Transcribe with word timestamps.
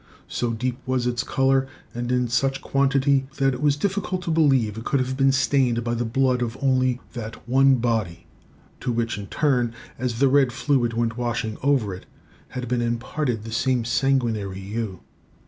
So 0.27 0.53
deep 0.53 0.79
was 0.87 1.05
it 1.05 1.21
in 1.21 1.27
colour, 1.27 1.67
and 1.93 2.11
in 2.11 2.27
such 2.27 2.63
quantity, 2.63 3.27
that 3.37 3.53
it 3.53 3.61
was 3.61 3.75
difficult 3.75 4.23
to 4.23 4.31
believe 4.31 4.75
it 4.75 4.83
could 4.83 4.99
have 4.99 5.15
been 5.15 5.31
stained 5.31 5.83
by 5.83 5.93
the 5.93 6.05
blood 6.05 6.41
of 6.41 6.57
only 6.59 6.99
that 7.13 7.47
one 7.47 7.75
body, 7.75 8.25
to 8.79 8.91
which 8.91 9.19
in 9.19 9.27
turn, 9.27 9.75
as 9.99 10.17
the 10.17 10.27
red 10.27 10.51
fluid 10.51 10.93
went 10.93 11.17
washing 11.17 11.55
over 11.61 11.93
it, 11.93 12.07
had 12.47 12.67
been 12.67 12.81
imparted 12.81 13.43
the 13.43 13.51
same 13.51 13.85
sanguinary 13.85 14.61
hue. 14.61 15.01